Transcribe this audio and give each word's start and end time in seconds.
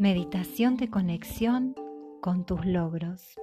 Meditación 0.00 0.78
de 0.78 0.88
conexión 0.88 1.74
con 2.22 2.46
tus 2.46 2.64
logros. 2.64 3.38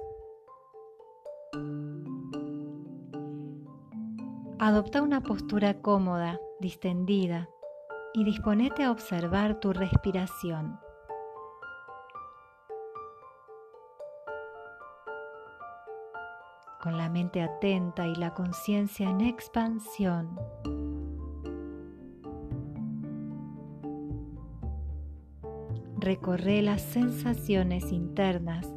Adopta 4.58 5.02
una 5.02 5.22
postura 5.22 5.80
cómoda, 5.80 6.40
distendida 6.58 7.48
y 8.12 8.24
disponete 8.24 8.82
a 8.82 8.90
observar 8.90 9.60
tu 9.60 9.72
respiración. 9.72 10.80
Con 16.82 16.98
la 16.98 17.08
mente 17.08 17.40
atenta 17.40 18.08
y 18.08 18.16
la 18.16 18.34
conciencia 18.34 19.08
en 19.08 19.20
expansión. 19.20 20.36
Recorre 26.00 26.62
las 26.62 26.80
sensaciones 26.80 27.90
internas 27.90 28.72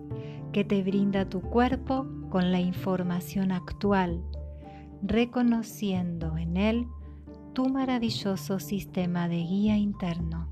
que 0.52 0.64
te 0.64 0.82
brinda 0.82 1.30
tu 1.30 1.42
cuerpo 1.42 2.08
con 2.30 2.52
la 2.52 2.60
información 2.60 3.52
actual, 3.52 4.24
reconociendo 5.04 6.38
en 6.38 6.58
él 6.58 6.88
tu 7.54 7.70
maravilloso 7.70 8.60
sistema 8.60 9.28
de 9.28 9.38
guía 9.38 9.78
interno. 9.78 10.50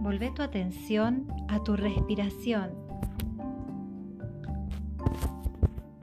Volvé 0.00 0.30
tu 0.30 0.42
atención 0.42 1.26
a 1.48 1.62
tu 1.64 1.74
respiración, 1.74 2.70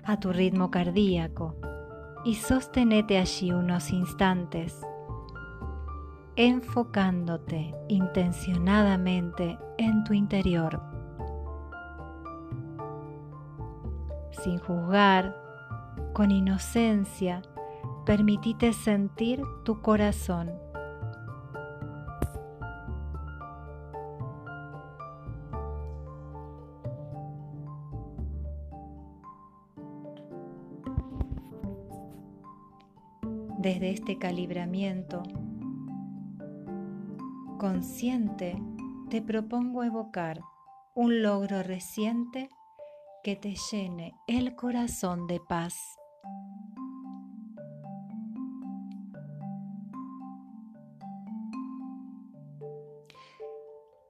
a 0.04 0.20
tu 0.20 0.34
ritmo 0.34 0.70
cardíaco 0.70 1.56
y 2.26 2.36
sostenete 2.36 3.18
allí 3.18 3.54
unos 3.54 3.92
instantes, 3.92 4.82
enfocándote 6.36 7.74
intencionadamente 7.88 9.58
en 9.78 10.04
tu 10.04 10.12
interior. 10.12 10.82
Sin 14.32 14.60
juzgar, 14.60 15.42
con 16.12 16.32
inocencia, 16.32 17.42
permitite 18.06 18.74
sentir 18.74 19.42
tu 19.64 19.82
corazón 19.82 20.65
Desde 33.76 33.92
este 33.92 34.18
calibramiento 34.18 35.22
consciente 37.60 38.56
te 39.10 39.22
propongo 39.22 39.84
evocar 39.84 40.40
un 40.94 41.22
logro 41.22 41.62
reciente 41.62 42.48
que 43.22 43.36
te 43.36 43.56
llene 43.70 44.14
el 44.28 44.56
corazón 44.56 45.28
de 45.28 45.42
paz. 45.42 45.76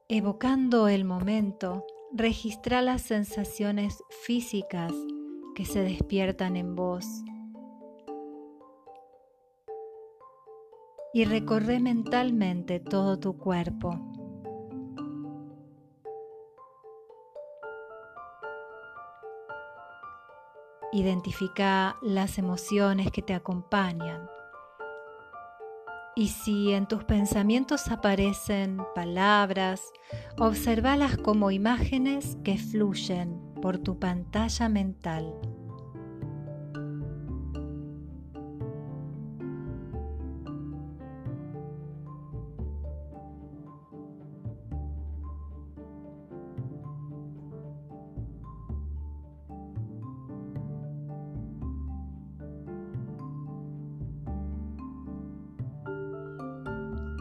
Evocando 0.08 0.86
el 0.86 1.04
momento, 1.04 1.84
registra 2.12 2.82
las 2.82 3.02
sensaciones 3.02 4.00
físicas 4.22 4.92
que 5.56 5.64
se 5.64 5.80
despiertan 5.80 6.54
en 6.54 6.76
vos 6.76 7.24
y 11.16 11.24
recorre 11.24 11.80
mentalmente 11.80 12.78
todo 12.78 13.18
tu 13.18 13.38
cuerpo. 13.38 13.98
Identifica 20.92 21.96
las 22.02 22.36
emociones 22.36 23.10
que 23.10 23.22
te 23.22 23.32
acompañan. 23.32 24.28
Y 26.14 26.28
si 26.28 26.74
en 26.74 26.86
tus 26.86 27.04
pensamientos 27.04 27.90
aparecen 27.90 28.82
palabras, 28.94 29.80
observalas 30.38 31.16
como 31.16 31.50
imágenes 31.50 32.36
que 32.44 32.58
fluyen 32.58 33.40
por 33.62 33.78
tu 33.78 33.98
pantalla 33.98 34.68
mental. 34.68 35.32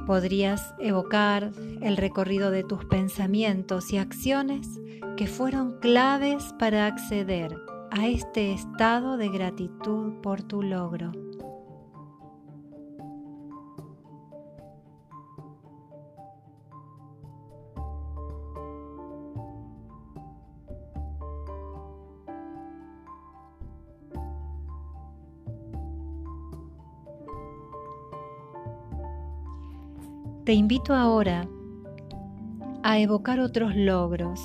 Podrías 0.06 0.76
evocar 0.80 1.52
el 1.82 1.98
recorrido 1.98 2.52
de 2.52 2.64
tus 2.64 2.86
pensamientos 2.86 3.92
y 3.92 3.98
acciones 3.98 4.80
que 5.18 5.28
fueron 5.28 5.80
claves 5.80 6.54
para 6.60 6.86
acceder 6.86 7.56
a 7.92 8.08
este 8.08 8.54
estado 8.54 9.18
de 9.18 9.30
gratitud 9.30 10.14
por 10.22 10.44
tu 10.44 10.62
logro. 10.62 11.25
Te 30.46 30.54
invito 30.54 30.94
ahora 30.94 31.48
a 32.84 33.00
evocar 33.00 33.40
otros 33.40 33.76
logros, 33.76 34.40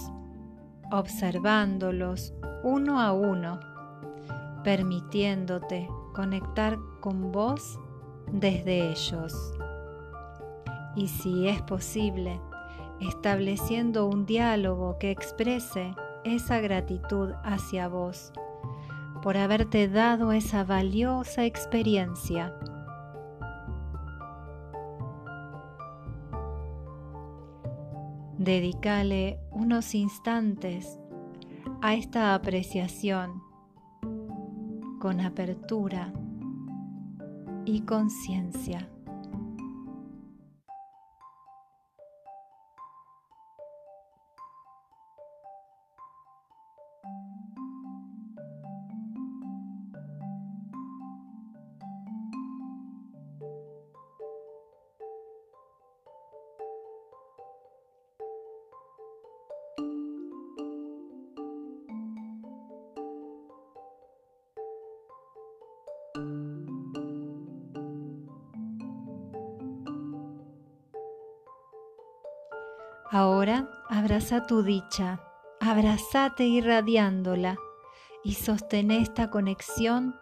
observándolos 0.90 2.32
uno 2.64 2.98
a 3.00 3.12
uno, 3.12 3.60
permitiéndote 4.64 5.86
conectar 6.14 6.78
con 7.00 7.32
vos 7.32 7.78
desde 8.32 8.90
ellos. 8.92 9.52
Y 10.96 11.08
si 11.08 11.48
es 11.48 11.60
posible, 11.60 12.40
estableciendo 13.02 14.06
un 14.06 14.24
diálogo 14.24 14.96
que 14.98 15.10
exprese 15.10 15.94
esa 16.24 16.60
gratitud 16.60 17.32
hacia 17.44 17.88
vos 17.88 18.32
por 19.22 19.36
haberte 19.36 19.86
dado 19.86 20.32
esa 20.32 20.64
valiosa 20.64 21.44
experiencia 21.44 22.54
Dedícale 28.40 29.38
unos 29.50 29.94
instantes 29.94 30.98
a 31.82 31.92
esta 31.92 32.34
apreciación 32.34 33.42
con 34.98 35.20
apertura 35.20 36.10
y 37.66 37.82
conciencia. 37.82 38.88
Ahora 73.12 73.68
abraza 73.88 74.46
tu 74.46 74.62
dicha, 74.62 75.20
abrazate 75.58 76.44
irradiándola 76.44 77.56
y 78.22 78.34
sostén 78.34 78.92
esta 78.92 79.30
conexión 79.30 80.14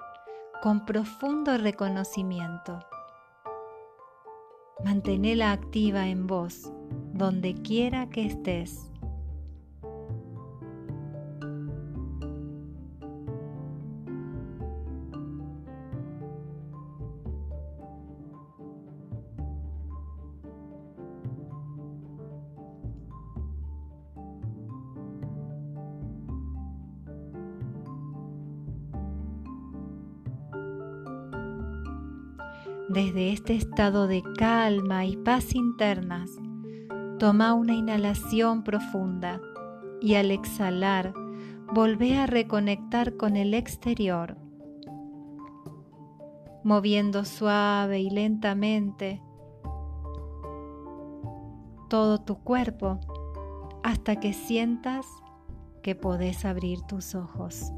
con 0.63 0.87
profundo 0.87 1.59
reconocimiento. 1.59 2.79
Manténela 4.83 5.53
activa 5.53 6.09
en 6.09 6.27
vos, 6.27 6.73
donde 7.13 7.53
quiera 7.61 8.09
que 8.09 8.25
estés. 8.25 8.91
Desde 32.99 33.33
este 33.33 33.55
estado 33.55 34.09
de 34.09 34.25
calma 34.37 35.07
y 35.07 35.17
paz 35.17 35.55
internas, 35.55 36.33
toma 37.21 37.55
una 37.55 37.75
inhalación 37.75 38.65
profunda 38.65 39.41
y 40.01 40.17
al 40.17 40.33
exhalar, 40.33 41.15
volvé 41.73 42.17
a 42.19 42.27
reconectar 42.27 43.17
con 43.17 43.37
el 43.37 43.55
exterior, 43.55 44.37
moviendo 46.65 47.25
suave 47.25 48.01
y 48.01 48.11
lentamente 48.11 49.23
todo 51.89 52.19
tu 52.19 52.43
cuerpo 52.43 52.99
hasta 53.85 54.17
que 54.17 54.33
sientas 54.33 55.07
que 55.85 55.95
podés 55.95 56.45
abrir 56.45 56.81
tus 56.83 57.15
ojos. 57.15 57.71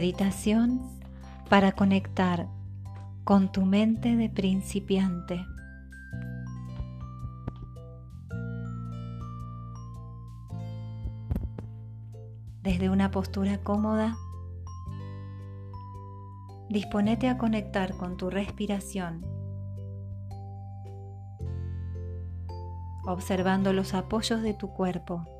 Meditación 0.00 0.80
para 1.50 1.72
conectar 1.72 2.48
con 3.22 3.52
tu 3.52 3.66
mente 3.66 4.16
de 4.16 4.30
principiante. 4.30 5.44
Desde 12.62 12.88
una 12.88 13.10
postura 13.10 13.58
cómoda, 13.58 14.16
disponete 16.70 17.28
a 17.28 17.36
conectar 17.36 17.94
con 17.98 18.16
tu 18.16 18.30
respiración, 18.30 19.22
observando 23.04 23.74
los 23.74 23.92
apoyos 23.92 24.40
de 24.40 24.54
tu 24.54 24.72
cuerpo. 24.72 25.39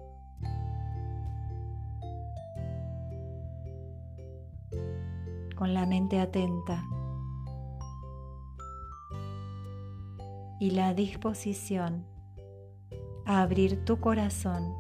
La 5.75 5.87
mente 5.87 6.21
atenta 6.21 6.85
y 10.59 10.71
la 10.73 10.93
disposición 10.95 12.07
a 13.25 13.43
abrir 13.43 13.85
tu 13.85 13.99
corazón 13.99 14.75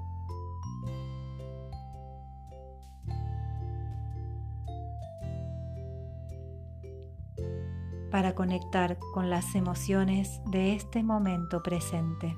para 8.10 8.34
conectar 8.34 8.98
con 9.14 9.30
las 9.30 9.54
emociones 9.54 10.40
de 10.50 10.74
este 10.74 11.02
momento 11.02 11.62
presente. 11.62 12.36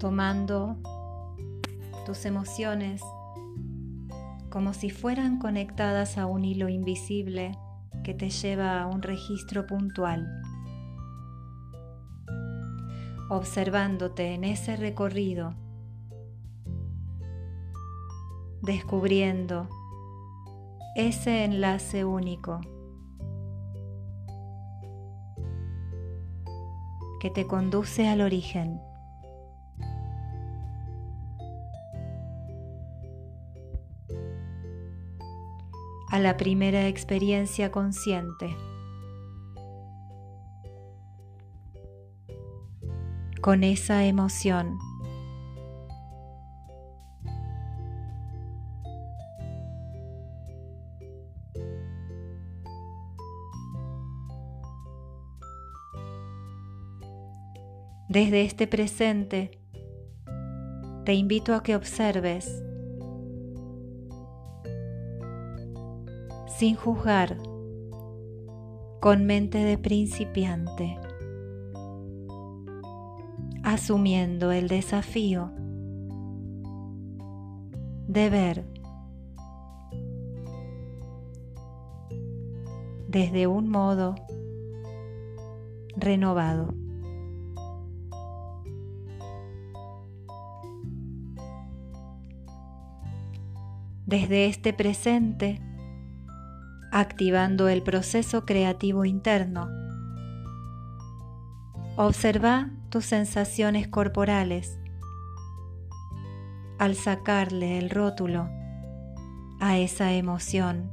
Tomando 0.00 0.78
tus 2.06 2.24
emociones 2.24 3.02
como 4.48 4.72
si 4.72 4.90
fueran 4.90 5.38
conectadas 5.38 6.16
a 6.16 6.26
un 6.26 6.44
hilo 6.44 6.68
invisible 6.68 7.56
que 8.02 8.14
te 8.14 8.30
lleva 8.30 8.80
a 8.80 8.86
un 8.86 9.02
registro 9.02 9.66
puntual. 9.66 10.26
Observándote 13.28 14.34
en 14.34 14.42
ese 14.42 14.74
recorrido, 14.76 15.54
descubriendo 18.62 19.68
ese 20.96 21.44
enlace 21.44 22.04
único 22.04 22.60
que 27.20 27.30
te 27.30 27.46
conduce 27.46 28.08
al 28.08 28.22
origen. 28.22 28.80
A 36.10 36.18
la 36.18 36.36
primera 36.36 36.88
experiencia 36.88 37.70
consciente. 37.70 38.56
Con 43.40 43.62
esa 43.62 44.04
emoción. 44.04 44.78
Desde 58.08 58.42
este 58.42 58.66
presente, 58.66 59.60
te 61.04 61.14
invito 61.14 61.54
a 61.54 61.62
que 61.62 61.76
observes 61.76 62.64
sin 66.60 66.76
juzgar, 66.76 67.38
con 69.00 69.24
mente 69.24 69.64
de 69.64 69.78
principiante, 69.78 70.98
asumiendo 73.62 74.52
el 74.52 74.68
desafío 74.68 75.52
de 78.08 78.28
ver 78.28 78.66
desde 83.08 83.46
un 83.46 83.70
modo 83.70 84.16
renovado. 85.96 86.74
Desde 94.04 94.44
este 94.44 94.74
presente, 94.74 95.69
activando 96.92 97.68
el 97.68 97.82
proceso 97.82 98.44
creativo 98.44 99.04
interno, 99.04 99.68
observa 101.96 102.70
tus 102.88 103.04
sensaciones 103.06 103.88
corporales 103.88 104.78
al 106.78 106.94
sacarle 106.94 107.78
el 107.78 107.90
rótulo 107.90 108.48
a 109.60 109.78
esa 109.78 110.12
emoción. 110.12 110.90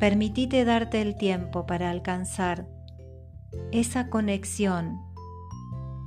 Permitite 0.00 0.64
darte 0.64 1.00
el 1.00 1.16
tiempo 1.16 1.66
para 1.66 1.90
alcanzar 1.90 2.66
esa 3.72 4.08
conexión 4.08 4.98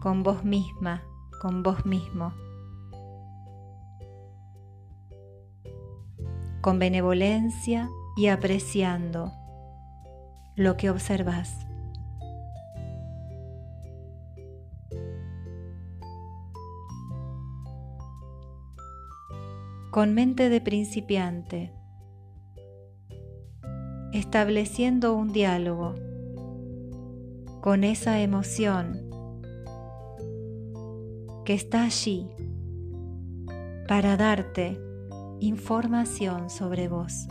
con 0.01 0.23
vos 0.23 0.43
misma, 0.43 1.03
con 1.41 1.63
vos 1.63 1.85
mismo. 1.85 2.33
Con 6.61 6.79
benevolencia 6.79 7.89
y 8.17 8.27
apreciando 8.27 9.31
lo 10.55 10.77
que 10.77 10.89
observas. 10.89 11.69
con 19.91 20.13
mente 20.13 20.49
de 20.49 20.61
principiante, 20.61 21.73
estableciendo 24.13 25.15
un 25.15 25.33
diálogo 25.33 25.95
con 27.61 27.83
esa 27.83 28.21
emoción 28.21 29.09
que 31.43 31.55
está 31.55 31.83
allí 31.85 32.29
para 33.87 34.15
darte 34.15 34.79
información 35.39 36.49
sobre 36.49 36.87
vos. 36.87 37.27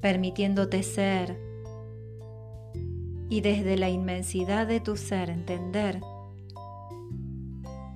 permitiéndote 0.00 0.82
ser 0.82 1.38
y 3.28 3.42
desde 3.42 3.76
la 3.76 3.90
inmensidad 3.90 4.66
de 4.66 4.80
tu 4.80 4.96
ser 4.96 5.28
entender 5.28 6.00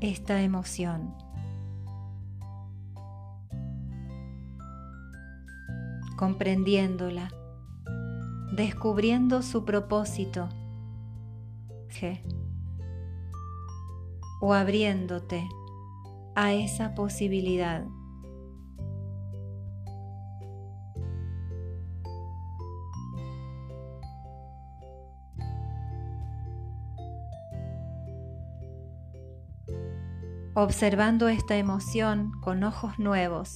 esta 0.03 0.43
emoción. 0.43 1.15
comprendiéndola, 6.17 7.31
descubriendo 8.55 9.43
su 9.43 9.65
propósito, 9.65 10.49
o 14.41 14.53
abriéndote 14.53 15.49
a 16.35 16.53
esa 16.53 16.95
posibilidad. 16.95 17.85
observando 30.57 31.29
esta 31.29 31.57
emoción 31.57 32.31
con 32.41 32.63
ojos 32.63 32.99
nuevos. 33.01 33.53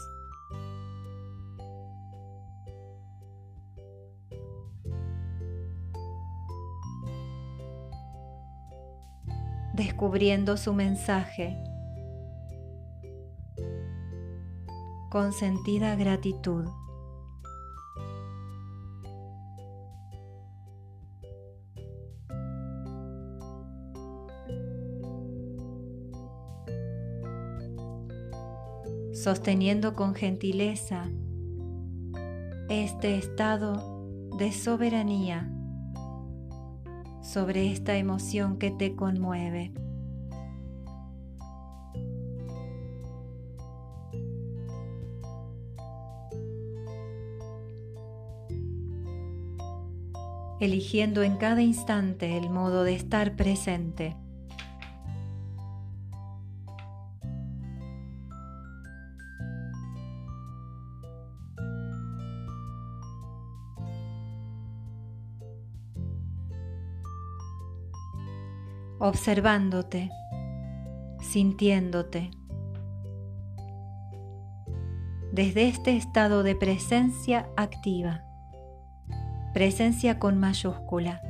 Descubriendo 10.08 10.56
su 10.56 10.72
mensaje 10.72 11.54
con 15.10 15.34
sentida 15.34 15.96
gratitud. 15.96 16.64
sosteniendo 29.12 29.94
con 29.94 30.14
gentileza 30.14 31.04
este 32.70 33.18
estado 33.18 34.06
de 34.38 34.52
soberanía 34.52 35.50
sobre 37.20 37.70
esta 37.72 37.96
emoción 37.98 38.58
que 38.58 38.70
te 38.70 38.96
conmueve. 38.96 39.74
Eligiendo 50.60 51.22
en 51.22 51.36
cada 51.36 51.62
instante 51.62 52.36
el 52.36 52.50
modo 52.50 52.84
de 52.84 52.94
estar 52.94 53.36
presente. 53.36 54.16
observándote, 68.98 70.10
sintiéndote. 71.20 72.30
Desde 75.32 75.68
este 75.68 75.96
estado 75.96 76.42
de 76.42 76.56
presencia 76.56 77.48
activa, 77.56 78.27
presencia 79.52 80.18
con 80.18 80.38
mayúscula, 80.38 81.22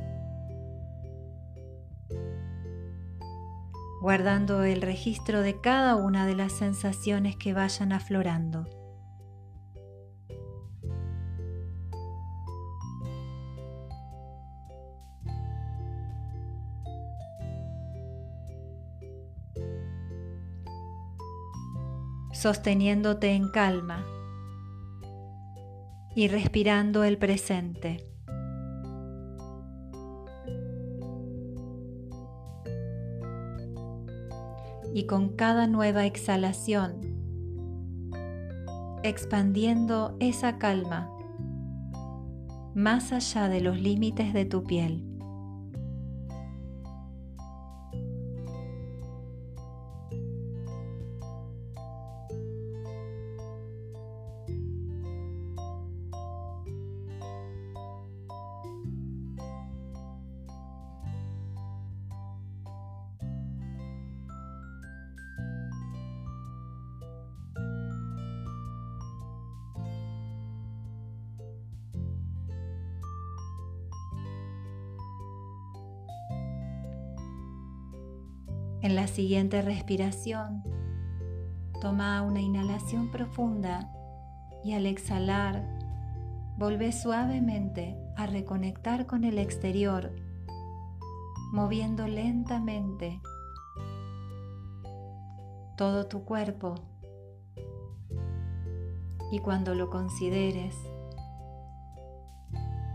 guardando 4.01 4.63
el 4.63 4.81
registro 4.81 5.41
de 5.41 5.59
cada 5.59 5.95
una 5.95 6.25
de 6.25 6.35
las 6.35 6.51
sensaciones 6.51 7.35
que 7.35 7.53
vayan 7.53 7.91
aflorando. 7.91 8.67
sosteniéndote 22.31 23.31
en 23.31 23.49
calma 23.49 24.05
y 26.15 26.27
respirando 26.27 27.03
el 27.03 27.17
presente. 27.17 28.05
Y 34.93 35.05
con 35.05 35.29
cada 35.35 35.67
nueva 35.67 36.05
exhalación, 36.05 37.01
expandiendo 39.03 40.17
esa 40.19 40.57
calma 40.57 41.09
más 42.75 43.11
allá 43.11 43.49
de 43.49 43.61
los 43.61 43.79
límites 43.79 44.33
de 44.33 44.45
tu 44.45 44.63
piel. 44.63 45.08
En 78.81 78.95
la 78.95 79.07
siguiente 79.07 79.61
respiración, 79.61 80.63
toma 81.81 82.21
una 82.21 82.39
inhalación 82.39 83.11
profunda 83.11 83.91
y 84.63 84.71
al 84.71 84.85
exhalar, 84.85 85.65
vuelve 86.57 86.91
suavemente 86.91 87.97
a 88.15 88.25
reconectar 88.25 89.05
con 89.05 89.25
el 89.25 89.37
exterior, 89.37 90.15
moviendo 91.51 92.07
lentamente 92.07 93.21
todo 95.75 96.07
tu 96.07 96.25
cuerpo 96.25 96.75
Y 99.31 99.39
cuando 99.39 99.75
lo 99.75 99.89
consideres, 99.91 100.75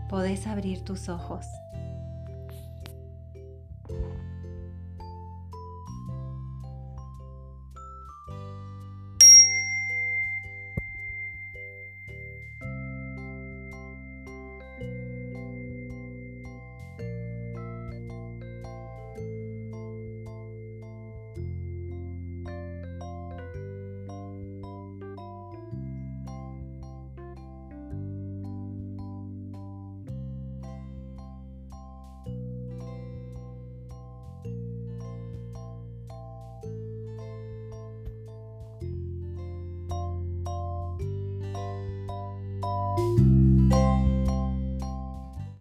podés 0.09 0.47
abrir 0.47 0.83
tus 0.83 1.07
ojos. 1.07 1.45